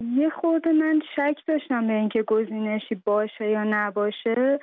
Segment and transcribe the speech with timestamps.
[0.00, 4.60] یه خورده من شک داشتم به اینکه گزینشی باشه یا نباشه.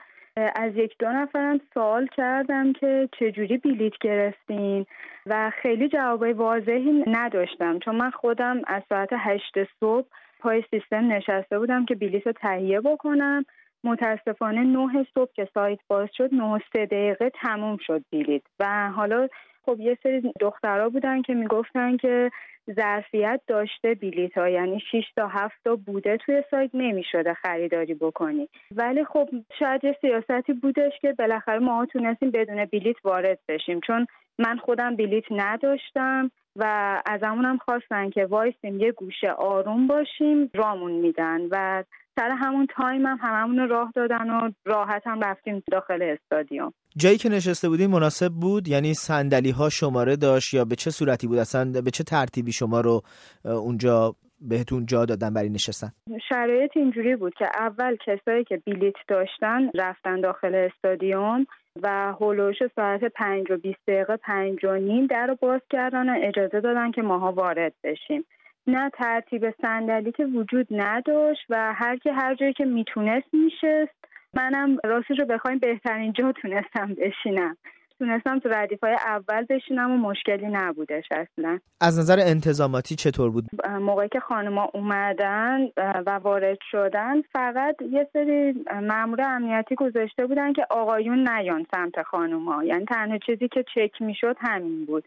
[0.55, 4.85] از یک دو نفرم سوال کردم که چجوری بلیت گرفتین
[5.25, 7.79] و خیلی جوابای واضحی نداشتم.
[7.79, 10.07] چون من خودم از ساعت هشت صبح
[10.39, 13.46] پای سیستم نشسته بودم که بلیت رو تهیه بکنم.
[13.84, 18.41] متاسفانه نه صبح که سایت باز شد نه سه دقیقه تموم شد بلیت.
[18.59, 19.27] و حالا
[19.70, 22.32] خب یه سری دخترها بودن که می‌گفتن که
[22.76, 28.50] ظرفیت داشته بلیت ها یعنی 6 تا 7 تا بوده توی سایت نمی‌شده خریداری بکنی.
[28.76, 29.30] ولی خب
[29.60, 33.80] شاید یه سیاستی بودش که بالاخره ما تونستیم بدون بلیت وارد بشیم.
[33.88, 34.05] چون
[34.40, 36.32] من خودم بلیت نداشتم.
[36.59, 41.84] و از همونم خواستن که وایسیم یه گوشه آروم باشیم رامون میدن و
[42.20, 46.73] سر همون تایم هم هممون راه دادن و راحت هم رفتیم داخل استادیوم.
[46.98, 51.27] جایی که نشسته بودیم مناسب بود؟ یعنی صندلی ها شماره داشت یا به چه صورتی
[51.27, 53.02] بود؟ اصلا به چه ترتیبی شما رو
[53.46, 55.91] اونجا بهتون جا دادن برای نشستن؟
[56.29, 61.46] شرایط اینجوری بود که اول کسایی که بلیت داشتن رفتن داخل استادیوم
[61.84, 66.27] و هولوش ساعت پنج و بیست دقیقه پنج و نیم در رو باز کردن و
[66.27, 68.25] اجازه دادن که ماها وارد بشیم.
[68.67, 73.99] نه ترتیب صندلی که وجود نداشت و هر کی هر جایی که می‌تونست میشست.
[74.33, 77.57] منم راستش رو بخوایم بهترین جا تونستم بشینم.
[78.00, 81.59] تونستم تو ردیف های اول بشینم و مشکلی نبودش اصلا.
[81.81, 83.44] از نظر انتظاماتی چطور بود؟
[83.81, 90.66] موقعی که خانما اومدن و وارد شدن فقط یه سری مامور امنیتی گذاشته بودن که
[90.70, 92.64] آقایون نیان سمت خانوما.
[92.64, 95.03] یعنی تنها چیزی که چک می‌شد همین بود.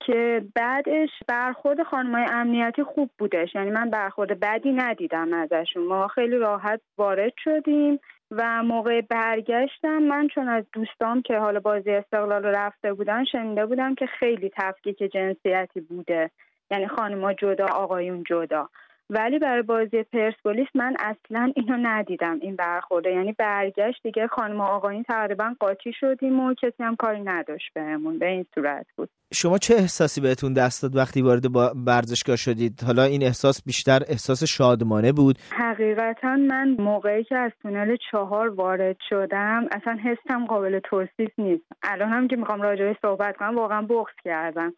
[0.00, 3.54] که بعدش برخورد خانمای امنیتی خوب بودش.
[3.54, 5.86] یعنی من برخورد بدی ندیدم ازشون.
[5.86, 7.98] ما خیلی راحت وارد شدیم.
[8.30, 13.66] و موقع برگشتم من چون از دوستام که حالا بازی استقلال رو رفته بودن شنیده
[13.66, 16.30] بودم که خیلی تفکیک جنسیتی بوده.
[16.70, 18.68] یعنی خانمها جدا آقایون جدا.
[19.10, 23.10] ولی برای بازی پرسپولیس من اصلا اینو ندیدم این برخورده.
[23.10, 28.26] یعنی برگشت دیگه خانم آقایین تقریبا قاطی شدیم و کسی هم کاری نداشت بهمون به
[28.26, 29.08] این صورت بود.
[29.34, 31.44] شما چه احساسی بهتون دست داد وقتی وارد
[31.86, 37.96] ورزشگاه شدید؟ حالا این احساس بیشتر احساس شادمانه بود؟ حقیقتا من موقعی که از تونل
[38.10, 41.64] چهار وارد شدم اصلا حسم قابل توصیف نیست.
[41.82, 44.74] الان هم که می‌خوام راجعه صحبت کنم واقعا بغض کردم.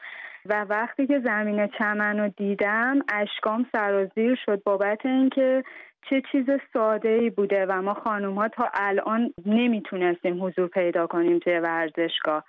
[0.46, 4.62] و وقتی که زمین چمن رو دیدم اشکام سرازیر شد.
[4.64, 5.62] بابت اینکه
[6.10, 11.38] چه چیز ساده ای بوده و ما خانوم ها تا الان نمی‌تونستیم حضور پیدا کنیم
[11.38, 12.44] توی ورزشگاه.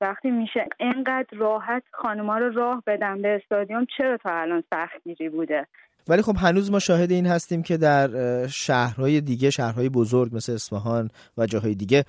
[0.00, 5.66] وقتی میشه انقدر راحت خانوما رو راه بدم به استادیوم چرا تا الان سختگیری بوده؟
[6.08, 8.08] ولی خب هنوز ما شاهد این هستیم که در
[8.46, 12.04] شهرهای دیگه شهرهای بزرگ مثل اصفهان و جاهای دیگه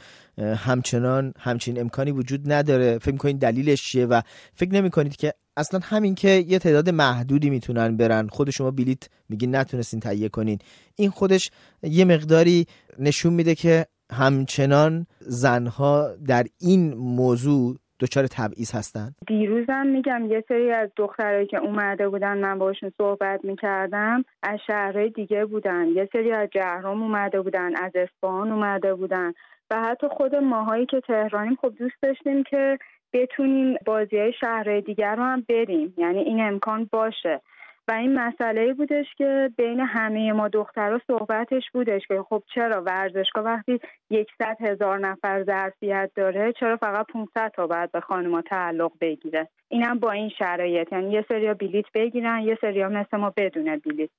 [0.66, 2.98] همچنان همچین امکانی وجود نداره.
[2.98, 4.22] فکر می‌کنید دلیلش چیه و
[4.54, 9.10] فکر نمی کنید که اصلا همین که یه تعداد محدودی می‌تونن برن خود شما بلیت
[9.30, 10.60] میگین نتونستین تهیه کنین.
[10.96, 11.52] این خودش
[11.84, 12.66] یه مقداری
[13.00, 20.72] نشون میده که همچنان زنها در این موضوع دچار تبعیض هستن دیروزم میگم یه سری
[20.72, 25.88] از دخترایی که اومده بودن من باشون صحبت می‌کردم از شهرهای دیگه بودن.
[25.88, 29.34] یه سری از جهرم اومده بودن از اصفهان اومده بودن.
[29.72, 32.78] و حتی خود ماهایی که تهرانیم خب دوست داشتیم که
[33.14, 35.94] بتونیم بازی های شهرهای دیگر رو هم بریم.
[35.98, 37.42] یعنی این امکان باشه.
[37.88, 43.44] و این مسئله بودش که بین همه ما دخترها صحبتش بودش که خب چرا ورزشگاه
[43.44, 43.80] وقتی
[44.10, 50.00] یکصد هزار نفر ظرفیت داره چرا فقط 500 تا باید به خانمها تعلق بگیره؟ اینم
[50.00, 50.92] با این شرایط.
[50.92, 54.10] یعنی یه سریا بلیت بگیرن یه سریا مثل ما بدون بلیت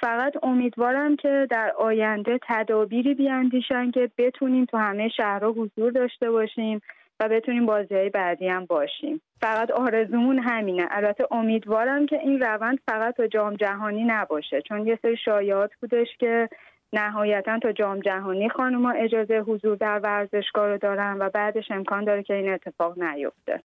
[0.00, 6.80] فقط امیدوارم که در آینده تدابیری بیاندیشن که بتونیم تو همه شهرها حضور داشته باشیم.
[7.20, 9.20] و بتونیم بازی های بعدی هم باشیم.
[9.40, 10.88] فقط آرزومون همینه.
[10.90, 14.62] البته امیدوارم که این روند فقط تا جام جهانی نباشه.
[14.62, 16.48] چون یه سری شایعات بودش که
[16.92, 22.22] نهایتا تا جام جهانی خانوما اجازه حضور در ورزشگاه رو دارن و بعدش امکان داره
[22.22, 23.62] که این اتفاق نیفته.